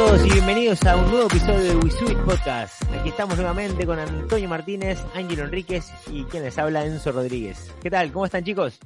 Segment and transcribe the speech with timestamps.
[0.00, 2.82] Todos y bienvenidos a un nuevo episodio de WeSuit Podcast.
[2.84, 7.70] Aquí estamos nuevamente con Antonio Martínez, Ángelo Enríquez y quien les habla Enzo Rodríguez.
[7.82, 8.10] ¿Qué tal?
[8.10, 8.78] ¿Cómo están chicos?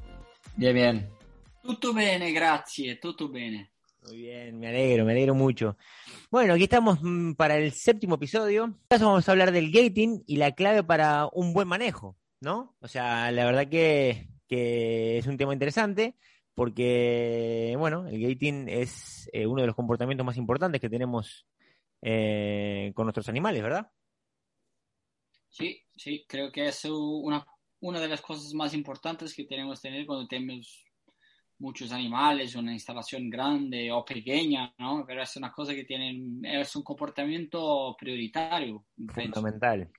[0.56, 1.08] Bien, bien.
[1.62, 3.70] Tutto bene, grazie, tutto bene.
[4.02, 5.76] Muy bien, me alegro, me alegro mucho.
[6.32, 8.64] Bueno, aquí estamos mm, para el séptimo episodio.
[8.64, 12.16] En este caso vamos a hablar del gating y la clave para un buen manejo,
[12.40, 12.74] ¿no?
[12.80, 16.16] O sea, la verdad que, que es un tema interesante
[16.54, 21.46] porque, bueno, el gating es eh, uno de los comportamientos más importantes que tenemos
[22.00, 23.90] eh, con nuestros animales, ¿verdad?
[25.48, 27.46] Sí, sí, creo que es una,
[27.80, 30.84] una de las cosas más importantes que tenemos que tener cuando tenemos
[31.58, 35.04] muchos animales, una instalación grande o pequeña, ¿no?
[35.06, 38.84] Pero es una cosa que tienen, es un comportamiento prioritario.
[38.96, 39.34] pienso.
[39.34, 39.90] Fundamental.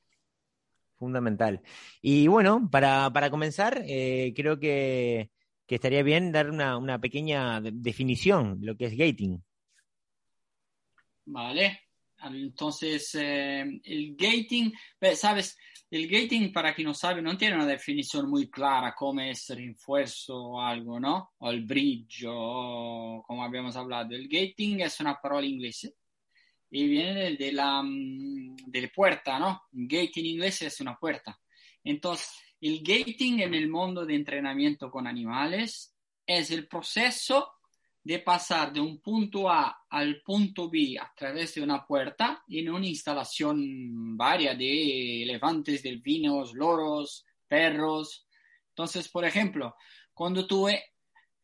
[0.97, 1.61] Fundamental.
[2.01, 5.31] Y bueno, para, para comenzar, eh, creo que,
[5.67, 9.43] que estaría bien dar una, una pequeña de- definición de lo que es gating.
[11.25, 11.81] Vale.
[12.23, 14.73] Entonces, eh, el gating,
[15.15, 15.57] sabes,
[15.91, 20.35] el gating, para quien no sabe, no tiene una definición muy clara como es rinfuerzo
[20.35, 21.33] o algo, ¿no?
[21.39, 24.15] O el bridge, o como habíamos hablado.
[24.15, 25.89] El gating es una palabra inglesa
[26.71, 29.63] y viene de, la mm, de puerta, ¿no?
[29.71, 31.39] Gate en inglés es una puerta.
[31.83, 32.29] Entonces,
[32.61, 35.93] el gating en el mundo de entrenamiento con animales
[36.25, 37.53] es el proceso
[38.03, 42.69] de pasar de un punto A al punto B a través de una puerta en
[42.69, 48.27] una instalación varia de elefantes, delfinos, loros, perros.
[48.69, 49.75] Entonces, por ejemplo,
[50.13, 50.67] cuando tú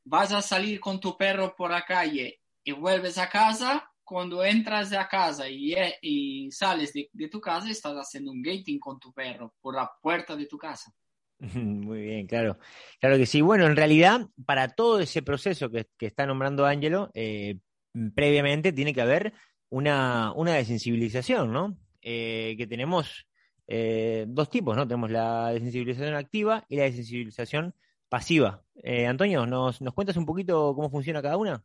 [0.04, 4.92] vas a salir con tu perro por la calle y vuelves a casa, cuando entras
[4.94, 9.54] a casa y, y sales de, tu casa, estás haciendo un gating con tu perro
[9.62, 10.94] por la puerta de tu casa.
[11.40, 12.58] Muy bien, claro.
[13.00, 13.42] Claro que sí.
[13.42, 17.58] Bueno, en realidad, para todo ese proceso que, que está nombrando Ángelo, eh,
[18.14, 19.34] previamente tiene que haber
[19.70, 21.78] una, una desensibilización, ¿no?
[22.02, 23.28] Eh, que tenemos
[23.68, 24.88] eh, dos tipos, ¿no?
[24.88, 27.74] Tenemos la desensibilización activa y la desensibilización
[28.10, 28.64] pasiva.
[28.84, 31.64] Eh, Antonio, ¿nos, ¿nos cuentas un poquito cómo funciona cada una?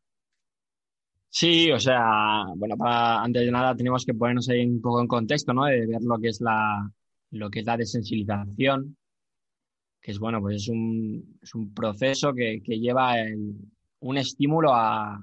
[1.29, 5.07] Sí, o sea, bueno, para, antes de nada tenemos que ponernos ahí un poco en
[5.09, 5.65] contexto, ¿no?
[5.67, 6.91] De ver lo que es la,
[7.31, 8.97] lo que es la desensibilización,
[10.01, 13.15] que es, bueno, pues es un, es un proceso que, que lleva
[14.01, 15.19] un estímulo a,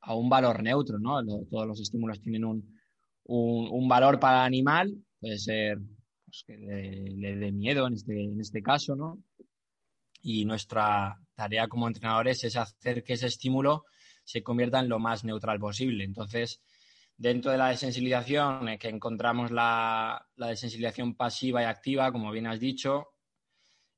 [0.00, 1.20] a un valor neutro, ¿no?
[1.50, 2.78] Todos los estímulos tienen un,
[3.24, 5.78] un, un valor para el animal, puede ser
[6.26, 9.18] pues, que le, le dé miedo en este, en este caso, ¿no?
[10.22, 13.84] Y nuestra tarea como entrenadores es hacer que ese estímulo
[14.26, 16.04] se convierta en lo más neutral posible.
[16.04, 16.60] Entonces,
[17.16, 22.60] dentro de la desensibilización, eh, que encontramos la, desensibilización pasiva y activa, como bien has
[22.60, 23.06] dicho,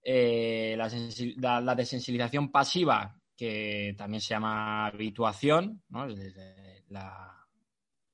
[0.02, 6.06] eh, la, sensi- la- la desensibilización pasiva, que también se llama habituación, ¿no?
[6.88, 7.34] La-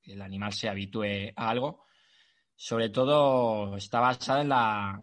[0.01, 1.83] que el animal se habitúe a algo,
[2.55, 5.01] sobre todo está basada en la,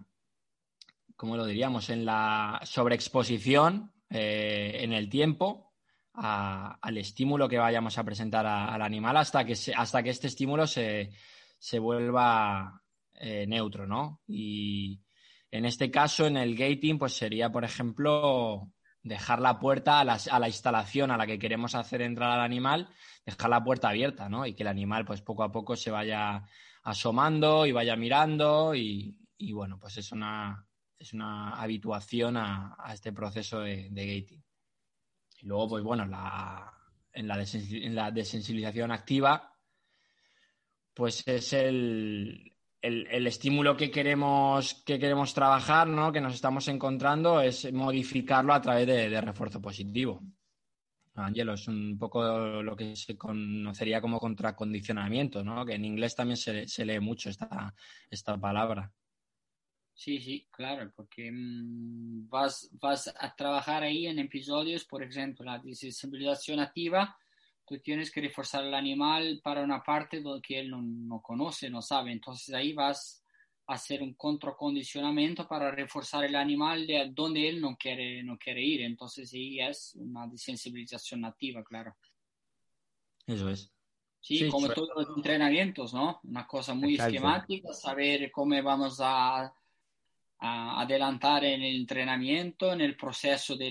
[1.17, 1.91] ¿cómo lo diríamos?
[1.91, 5.72] En la sobreexposición eh, en el tiempo
[6.15, 10.27] a- al estímulo que vayamos a presentar al animal hasta que, se- hasta que este
[10.29, 11.11] estímulo se,
[11.59, 12.83] se vuelva
[13.15, 14.21] eh, neutro, ¿no?
[14.27, 15.01] Y
[15.51, 18.71] en este caso, en el gating, pues sería, por ejemplo,
[19.03, 22.41] dejar la puerta a la, a la instalación a la que queremos hacer entrar al
[22.41, 22.89] animal,
[23.27, 24.47] dejar la puerta abierta, ¿no?
[24.47, 26.43] Y que el animal, pues poco a poco se vaya
[26.85, 30.67] asomando y vaya mirando y, y, bueno, pues es una,
[30.99, 34.43] es una habituación a, a este proceso de, de gating.
[35.43, 36.11] Y luego, pues bueno, en,
[37.29, 39.53] la desensi- en la desensibilización activa,
[40.95, 46.13] pues es el, el, estímulo que queremos, que queremos trabajar, ¿no?
[46.13, 50.23] Que nos estamos encontrando, es modificarlo a través de, de refuerzo positivo.
[51.15, 55.67] Angelo, es un poco lo que se conocería como contracondicionamiento, ¿no?
[55.67, 57.75] Que en inglés también se, se lee mucho esta,
[58.09, 58.91] esta palabra.
[59.95, 65.59] Sí, sí, claro, porque mm, vas, vas a trabajar ahí en episodios, por ejemplo, la
[65.59, 67.17] desensibilización activa,
[67.67, 71.83] tú tienes que reforzar al animal para una parte que él no, no conoce, no
[71.83, 73.23] sabe, entonces ahí vas
[73.67, 78.83] hacer un contracondicionamiento para reforzar el animal de donde él no quiere, no quiere ir.
[78.83, 81.95] Entonces, sí es una desensibilización nativa, claro.
[83.27, 83.71] Eso es.
[84.21, 86.21] Sí, como todos los entrenamientos, ¿no?
[86.25, 89.53] Una cosa muy esquemática, saber cómo vamos a,
[90.45, 93.71] adelantar en el entrenamiento, en el proceso de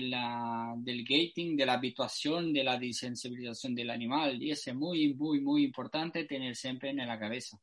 [0.78, 4.42] del gating, de la habituación, de la desensibilización del animal.
[4.42, 7.58] Y es muy, muy, muy importante tener siempre en la cabeza.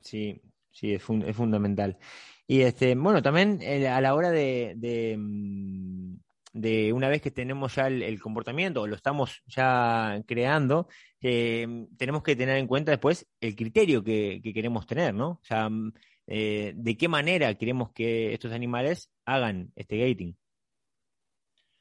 [0.00, 0.40] Sí,
[0.70, 1.98] sí, es, es fundamental.
[2.46, 6.14] Y este, bueno, también eh, a la hora de, mm,
[6.52, 10.88] de, una vez que tenemos ya el, comportamiento o lo estamos ya creando,
[11.20, 15.28] eh, tenemos que tener en cuenta después el criterio que, queremos tener, ¿no?
[15.30, 15.92] O sea, mm,
[16.32, 20.38] eh, de qué manera queremos que estos animales hagan este gating.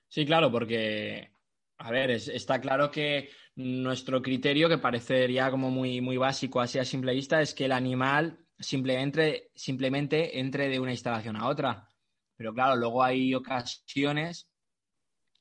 [0.08, 1.30] Sí, claro, porque,
[1.78, 6.84] a ver, está claro que nuestro criterio, que parecería como muy, muy básico así a
[6.84, 11.88] simple vista, es que el animal simplemente, simplemente entre de una instalación a otra.
[12.36, 14.50] Pero claro, luego hay ocasiones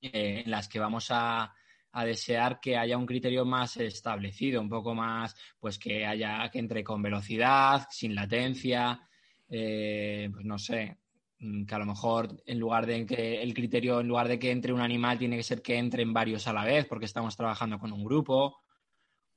[0.02, 1.54] eh, en las que vamos a,
[1.93, 6.85] desear que haya un criterio más establecido, un poco más, pues que haya que entre
[6.85, 9.00] con velocidad, sin latencia,
[9.49, 10.99] eh, pues no sé,
[11.40, 14.50] mm, que a lo mejor en lugar de que el criterio, en lugar de que
[14.50, 17.79] entre un animal, tiene que ser que entren varios a la vez, porque estamos trabajando
[17.79, 18.62] con un grupo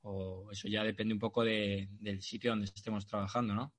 [0.04, 3.74] o eso ya depende un poco de, del sitio donde estemos trabajando, ¿no?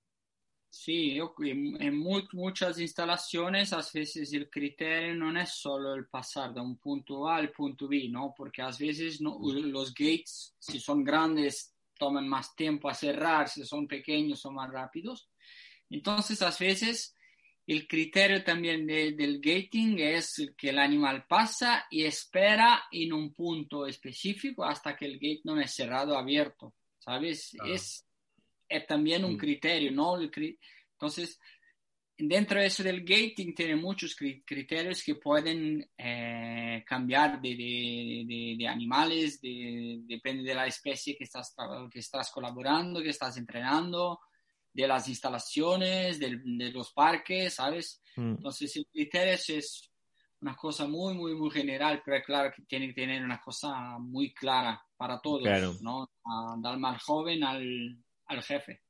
[0.75, 1.99] Sí, en
[2.33, 7.37] muchas instalaciones a veces el criterio no es solo el pasar de un punto A
[7.37, 8.33] al punto B, ¿no?
[8.35, 13.87] Porque a veces los gates, si son grandes, toman más tiempo a cerrar, si son
[13.87, 15.29] pequeños son más rápidos.
[15.91, 17.15] Entonces, a veces
[17.67, 23.87] el criterio también del gating es que el animal pasa y espera en un punto
[23.87, 27.55] específico hasta que el gate no es cerrado o abierto, ¿sabes?
[27.67, 28.07] Es,
[28.77, 30.19] es, también un criterio, ¿no?
[30.21, 31.39] Entonces,
[32.17, 38.69] dentro de eso del gating tiene muchos criterios que pueden eh, cambiar de, de, de,
[38.69, 41.55] animales, depende de la especie que estás,
[41.91, 44.21] que estás colaborando, que estás entrenando
[44.73, 48.01] de las instalaciones, de, los parques, ¿sabes?
[48.17, 48.37] Mm.
[48.37, 49.91] Entonces, el criterio es
[50.41, 54.33] una cosa muy, muy, muy general, pero claro que tiene que tener una cosa muy
[54.33, 56.11] clara para todos, ¿no?
[56.63, 57.97] Del más joven al,
[58.33, 58.81] al, jefe.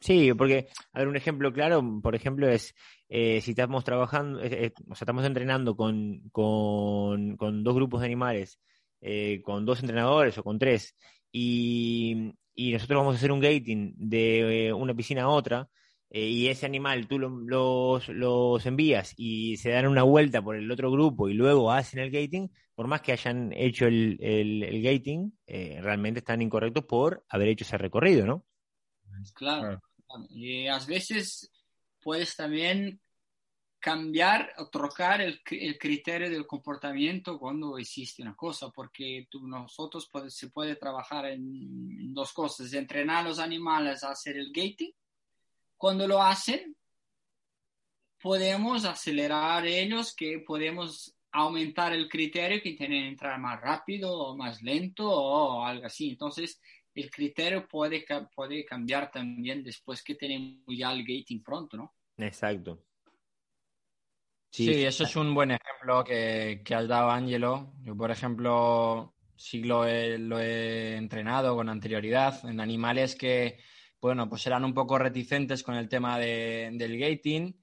[0.00, 2.74] Sí, porque, a ver, un ejemplo claro, por ejemplo, es
[3.08, 4.70] eh, si estamos trabajando, o sea,
[5.00, 8.58] estamos entrenando con, con, dos grupos de animales,
[9.00, 10.96] eh, con dos entrenadores o con tres,
[11.30, 15.68] y, nosotros vamos a hacer un gating de eh, una piscina a otra,
[16.14, 20.90] y ese animal tú los, los envías y se dan una vuelta por el otro
[20.90, 25.78] grupo y luego hacen el gating, por más que hayan hecho el, el, gating, eh,
[25.82, 28.44] realmente están incorrectos por haber hecho ese recorrido, ¿no?
[29.34, 29.80] Claro.
[30.30, 31.50] Y a veces
[32.00, 33.00] puedes también
[33.82, 40.08] cambiar o trocar el, el, criterio del comportamiento cuando existe una cosa, porque tú, nosotros
[40.28, 44.92] se puede trabajar en, dos cosas, entrenar a los animales a hacer el gating.
[45.76, 46.76] Cuando lo hacen,
[48.20, 54.36] podemos acelerar ellos, que podemos aumentar el criterio que tienen que entrar más rápido o
[54.36, 56.10] más lento o algo así.
[56.10, 56.60] Entonces,
[56.94, 58.04] el criterio puede,
[58.34, 61.94] puede cambiar también después que tenemos ya el gating pronto, ¿no?
[62.18, 62.84] Exacto.
[64.50, 67.72] Sí, eso es un buen ejemplo que, que has dado, Ángelo.
[67.80, 73.58] Yo, por ejemplo, sí lo he, entrenado con anterioridad en animales que,
[74.00, 77.60] bueno, pues eran un poco reticentes con el tema del gating,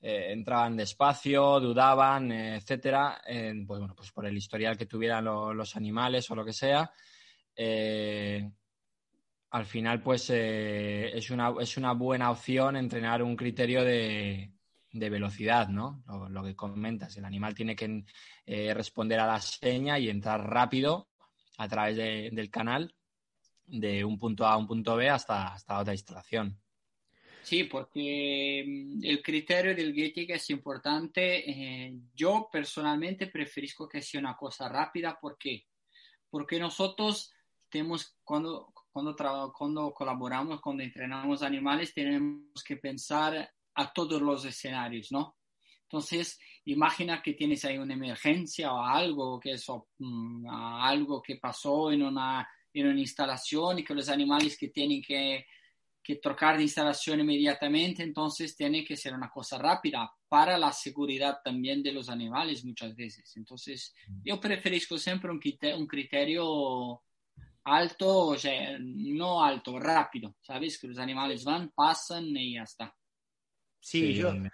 [0.00, 3.20] eh, entraban despacio, dudaban, etcétera,
[3.66, 6.90] pues bueno, pues por el historial que tuvieran los animales o lo que sea.
[9.50, 14.52] Al final, pues eh, es, una, es una buena opción entrenar un criterio de,
[14.92, 16.02] de velocidad, ¿no?
[16.30, 18.04] Lo, que comentas, el animal tiene que
[18.46, 21.08] eh, responder a la seña y entrar rápido
[21.56, 22.94] a través del canal
[23.66, 26.58] de un punto A a un punto B hasta, hasta otra instalación.
[27.42, 31.50] Sí, porque mm, el criterio del gating es importante.
[31.50, 35.18] Eh, yo personalmente preferisco que sea una cosa rápida.
[35.18, 35.66] ¿Por qué?
[36.30, 37.32] Porque nosotros
[37.68, 45.12] tenemos, cuando, cuando, cuando colaboramos, cuando entrenamos animales, tenemos que pensar a todos los escenarios,
[45.12, 45.36] ¿no?
[45.82, 51.90] Entonces, imagina que tienes ahí una emergencia o algo que eso, mm, algo que pasó
[51.90, 55.46] en una, en una instalación y que los animales que tienen que,
[56.02, 61.38] que trocar de instalación inmediatamente, entonces tiene que ser una cosa rápida para la seguridad
[61.42, 63.34] también de los animales muchas veces.
[63.36, 67.02] Entonces, yo preferisco siempre un criterio
[67.72, 70.78] alto, o sea, no alto, rápido, ¿sabes?
[70.78, 72.94] Que los animales van, pasan y ya está.
[73.80, 74.50] Sí, yo, yo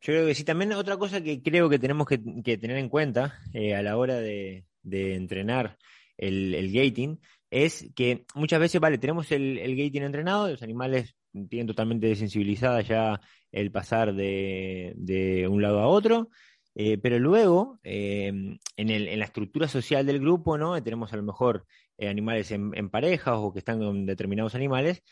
[0.00, 0.44] creo que sí.
[0.44, 4.16] También otra cosa que creo que tenemos que, tener en cuenta eh, a la hora
[4.16, 5.76] de, entrenar
[6.16, 11.14] el, gating es que muchas veces, vale, tenemos el, el gating entrenado, los animales
[11.48, 13.20] tienen totalmente desensibilizada ya
[13.52, 16.30] el pasar de, de un lado a otro,
[16.74, 20.82] eh, pero luego, eh, en, el, en, la estructura social del grupo, ¿no?
[20.82, 21.66] Tenemos a lo mejor
[21.98, 25.02] eh, animales en, parejas o que están con determinados animales.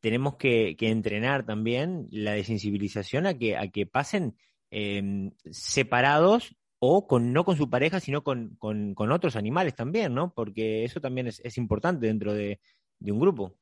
[0.00, 4.36] tenemos que, entrenar también la desensibilización a que, a que pasen
[4.70, 10.32] em, separados o con, no con su pareja, sino con, con, otros animales también, ¿no?
[10.32, 12.60] Porque eso también es, es importante dentro de,
[12.98, 13.54] de un grupo.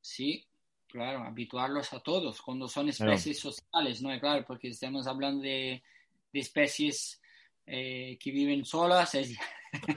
[0.00, 0.46] Sí,
[0.94, 4.16] Claro, habituarlos a todos cuando son especies sociales, ¿no?
[4.20, 5.82] Claro, porque estamos hablando de,
[6.32, 7.20] especies
[7.66, 9.12] eh, que viven solas.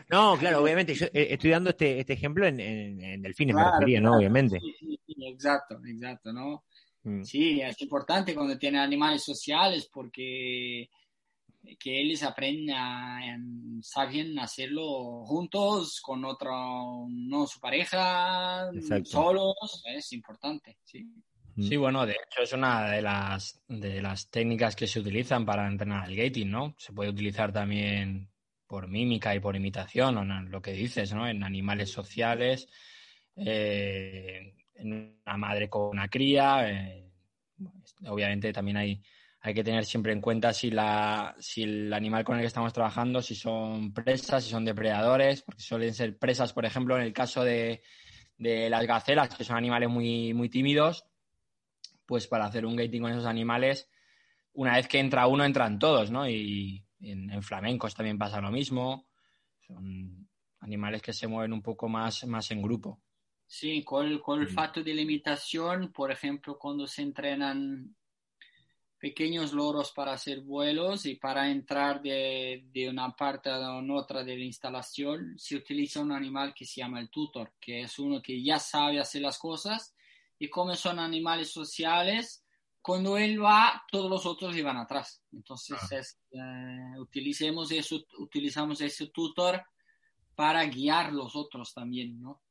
[0.09, 0.93] No, claro, obviamente.
[0.93, 4.17] Yo eh, estoy dando este, este ejemplo en, en, delfines, me refería, ¿no?
[4.17, 4.59] Obviamente.
[4.59, 6.63] Sí, exacto, exacto, ¿no?
[7.03, 7.23] Mm.
[7.23, 10.89] Sí, es importante cuando tiene animales sociales porque
[11.79, 18.69] que ellos aprendan, saben hacerlo juntos, con otro, no su pareja,
[19.03, 21.05] solos, es importante, sí.
[21.59, 25.67] Sí, bueno, de hecho es una de las, de las técnicas que se utilizan para
[25.67, 26.75] entrenar el gating, ¿no?
[26.77, 28.29] Se puede utilizar también
[28.67, 31.27] por mímica y por imitación, o lo que dices, ¿no?
[31.27, 32.67] En animales sociales,
[33.35, 37.09] eh, en una madre con una cría, eh,
[38.05, 39.01] obviamente también hay
[39.47, 42.73] hay que tener siempre en cuenta si, la, si el animal con el que estamos
[42.73, 47.13] trabajando, si son presas, si son depredadores, porque suelen ser presas, por ejemplo, en el
[47.13, 47.81] caso de,
[48.37, 51.05] las gacelas, que son animales muy, muy tímidos,
[52.05, 53.89] pues para hacer un gating con esos animales,
[54.53, 56.27] una vez que entra uno, entran todos, ¿no?
[56.29, 59.07] Y en, flamencos también pasa lo mismo.
[59.59, 60.27] Son
[60.59, 63.01] animales que se mueven un poco más, más en grupo.
[63.45, 64.53] Sí, con, con el mm.
[64.53, 67.95] facto de limitación, por ejemplo, cuando se entrenan
[68.99, 74.35] pequeños loros para hacer vuelos y para entrar de, de, una parte a otra de
[74.35, 78.41] la instalación se utiliza un animal que se llama el tutor, que es uno que
[78.41, 79.95] ya sabe hacer las cosas
[80.39, 82.43] y como son animales sociales,
[82.87, 85.21] cuando él va, todos los otros van atrás.
[85.33, 85.77] Entonces,
[86.33, 86.95] ah.
[86.95, 89.61] eh, utilicemos eso, utilizamos ese tutor
[90.33, 92.41] para guiar los otros también, ¿no?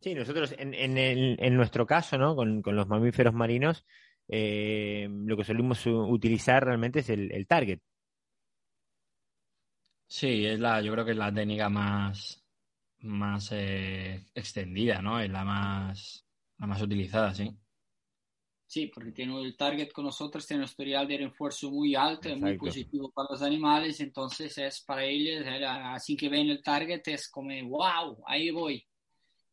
[0.00, 2.34] Sí, nosotros en, en, en nuestro caso, ¿no?
[2.34, 3.86] Con, con los mamíferos marinos,
[4.26, 7.78] eh, lo que solemos utilizar realmente es el, target.
[10.08, 12.44] Sí, es la, yo creo que es la técnica más,
[13.02, 15.20] más eh, extendida, ¿no?
[15.20, 16.26] Es la más,
[16.58, 17.56] la más utilizada, sí.
[18.68, 22.36] Sí, porque tiene el target con nosotros, tiene un historial de refuerzo muy alto, es
[22.36, 27.30] muy positivo para los animales, entonces es para ellos, así que ven el target es
[27.30, 28.86] como, wow, ahí voy.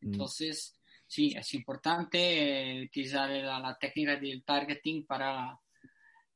[0.02, 0.08] Mm.
[0.12, 5.58] Entonces, sí, es importante eh, utilizar la, técnica del targeting para,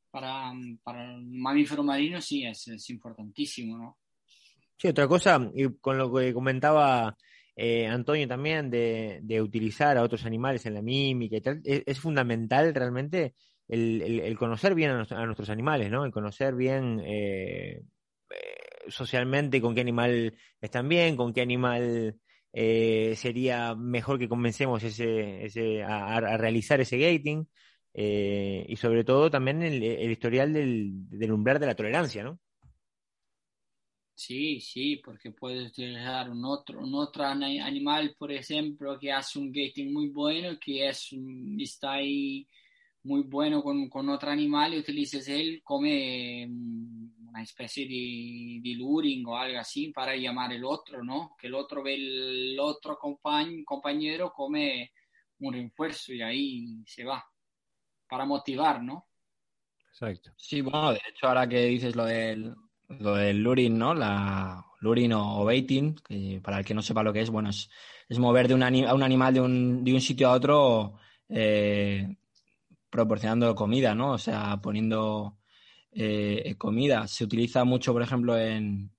[0.09, 3.97] para, para el mamífero marino, sí, es, es, importantísimo, ¿no?
[4.77, 7.17] Sí, otra cosa, y con lo que comentaba
[7.61, 11.99] eh, Antonio también, de, de, utilizar a otros animales en la mímica y tal, es,
[11.99, 13.35] fundamental realmente
[13.67, 16.05] el, el, conocer bien a, nuestros animales, ¿no?
[16.05, 17.83] El conocer bien eh,
[18.87, 22.17] socialmente con qué animal están bien, con qué animal
[22.53, 27.45] eh, sería mejor que comencemos ese, ese a, realizar ese gating
[27.93, 32.39] eh, y sobre todo también el, historial del, del, umbral de la tolerancia, ¿no?
[34.19, 39.49] Sí, sí, porque puedes utilizar un otro, un otro animal, por ejemplo, que hace un
[39.49, 41.15] gating muy bueno, que es,
[41.57, 42.45] está ahí
[43.03, 49.25] muy bueno con, con otro animal y utilices él, come una especie de, de, luring
[49.25, 51.37] o algo así para llamar el otro, ¿no?
[51.39, 54.91] Que el otro ve el otro compañero come
[55.39, 57.25] un refuerzo y ahí se va,
[58.09, 59.07] para motivar, ¿no?
[59.87, 60.33] Exacto.
[60.35, 62.53] Sí, bueno, de hecho ahora que dices lo del,
[62.89, 63.93] lo del luring, ¿no?
[63.93, 67.69] La luring o, baiting, que para el que no sepa lo que es, bueno, es,
[68.17, 70.95] mover de un, a un animal de un, de un sitio a otro
[71.29, 72.17] eh,
[72.89, 74.13] proporcionando comida, ¿no?
[74.13, 75.37] O sea, poniendo
[75.91, 77.07] eh, comida.
[77.07, 78.91] Se utiliza mucho, por ejemplo, en,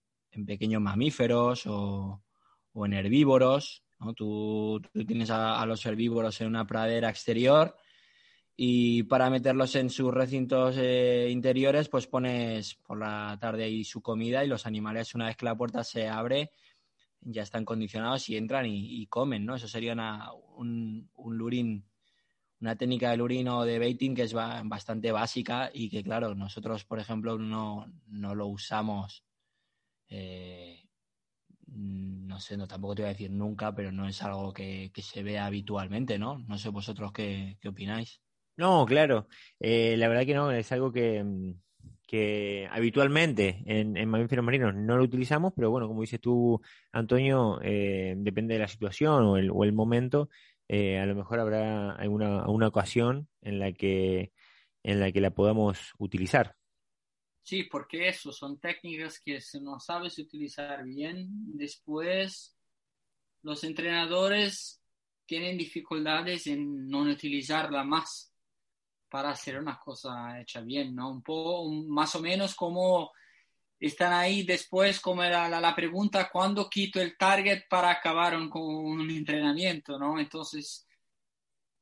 [0.47, 2.23] pequeños mamíferos o,
[2.75, 3.85] en herbívoros.
[3.99, 4.15] ¿no?
[4.15, 7.77] Tú, tienes a, los herbívoros en una pradera exterior
[8.63, 14.03] y para meterlos en sus recintos eh, interiores, pues pones por la tarde ahí su
[14.03, 16.53] comida y los animales, una vez que la puerta se abre,
[17.23, 19.55] ya están condicionados y entran y, comen, ¿no?
[19.55, 19.95] Eso sería
[20.57, 21.87] un, un lurín
[22.61, 26.99] una técnica del urino de baiting que es bastante básica y que, claro, nosotros, por
[26.99, 29.25] ejemplo, no, lo usamos
[30.09, 30.87] eh,
[31.67, 35.23] no sé, no tampoco te voy a decir nunca, pero no es algo que, se
[35.23, 36.41] vea habitualmente, ¿no?
[36.41, 38.21] No sé vosotros qué, opináis.
[38.61, 39.27] No, claro,
[39.59, 41.55] eh, la verdad que no, es algo que, mm,
[42.07, 46.61] que habitualmente en, mamíferos marinos no lo utilizamos, pero bueno, como dices tú,
[46.93, 50.29] Antonio, eh, depende de la situación o el, o el momento,
[50.69, 54.31] eh, a lo mejor habrá alguna, una ocasión en la que
[54.83, 56.55] en la que la podamos utilizar.
[57.43, 62.59] Sí, porque eso son técnicas que si no sabes utilizar bien, después
[63.41, 64.83] los entrenadores
[65.25, 68.30] tienen dificultades en no utilizarla más
[69.11, 71.11] para hacer una cosa hecha bien, ¿no?
[71.11, 73.11] Un poco, más o menos como
[73.79, 79.11] están ahí después, como era la, pregunta, ¿cuándo quito el target para acabar con un
[79.11, 80.21] entrenamiento, ¿no?
[80.21, 80.87] Entonces,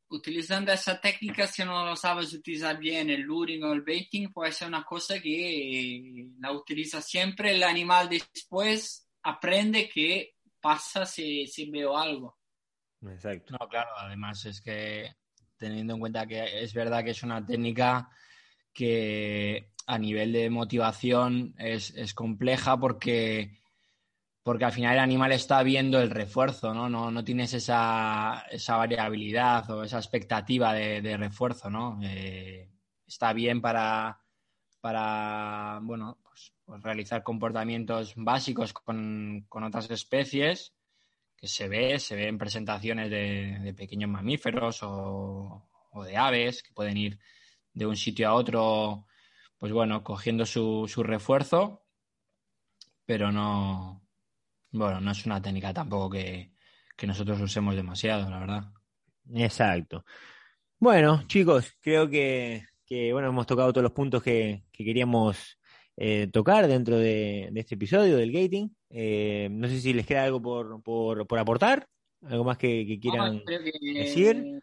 [0.09, 4.53] utilizando esa técnica, si no lo sabes utilizar bien, el luring o el baiting, puede
[4.53, 11.69] ser una cosa que la utiliza siempre el animal después, aprende que pasa si, si
[11.69, 12.39] veo algo.
[13.03, 13.57] Exacto.
[13.59, 15.13] No, claro, además es que
[15.59, 18.09] teniendo en cuenta que es verdad que es una técnica
[18.73, 23.59] que a nivel de motivación es, compleja porque,
[24.43, 26.89] porque al final el animal está viendo el refuerzo, ¿no?
[26.89, 31.99] No, tienes esa, variabilidad o esa expectativa de, refuerzo, ¿no?
[32.03, 32.71] Eh,
[33.07, 34.21] está bien para,
[34.81, 40.78] para bueno, pues, pues realizar comportamientos básicos con, con otras especies
[41.39, 45.65] que se ve, se ve en presentaciones de, pequeños mamíferos o,
[46.05, 47.19] de aves que pueden ir
[47.73, 49.07] de un sitio a otro,
[49.57, 51.85] pues bueno, cogiendo su, su refuerzo,
[53.05, 54.05] pero no,
[54.73, 56.53] bueno, no es una técnica tampoco que,
[57.07, 58.65] nosotros usemos demasiado, la verdad.
[59.33, 60.05] Exacto.
[60.81, 62.65] Bueno, chicos, creo que,
[63.13, 65.58] bueno, hemos tocado todos los puntos que, que queríamos
[66.01, 68.73] eh, tocar dentro de, este episodio del gating.
[68.91, 71.89] Eh, no sé si les queda algo por, por, aportar,
[72.23, 74.61] algo más que, quieran decir.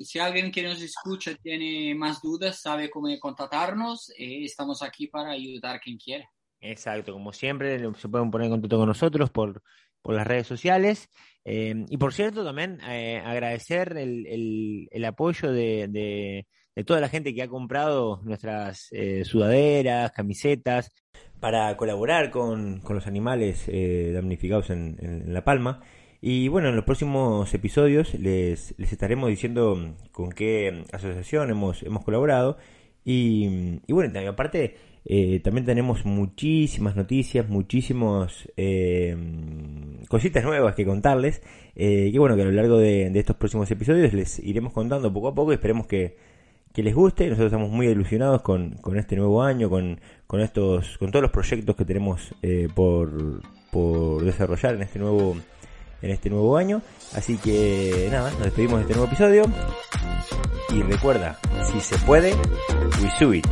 [0.00, 5.32] Si, alguien que nos escucha tiene más dudas, sabe cómo contactarnos, eh, estamos aquí para
[5.32, 6.26] ayudar a quien quiera.
[6.60, 9.62] Exacto, como siempre, se pueden poner en contacto con nosotros por,
[10.00, 11.10] por las redes sociales.
[11.44, 16.46] y por cierto, también agradecer el, el, apoyo de de
[16.86, 20.90] toda la gente que ha comprado nuestras eh, sudaderas, camisetas,
[21.38, 25.82] para colaborar con, los animales eh, damnificados en, La Palma.
[26.20, 32.56] Y bueno, en los próximos episodios les, estaremos diciendo con qué asociación hemos, hemos colaborado.
[33.04, 38.48] Y, y bueno, aparte eh, también tenemos muchísimas noticias, muchísimas
[40.08, 41.42] cositas nuevas que contarles.
[41.74, 45.28] que bueno, que a lo largo de, de estos próximos episodios les iremos contando poco
[45.28, 45.52] a poco.
[45.52, 46.16] Esperemos que,
[46.72, 47.24] que les guste.
[47.24, 51.76] Nosotros estamos muy ilusionados con, este nuevo año, con, con, estos, con todos los proyectos
[51.76, 55.36] que tenemos eh, por, por desarrollar en este nuevo
[56.02, 56.82] en este nuevo año.
[57.14, 59.44] Así que nada, nos despedimos de este nuevo episodio.
[60.70, 61.38] Y recuerda,
[61.70, 62.34] si se puede,
[63.00, 63.46] we do it.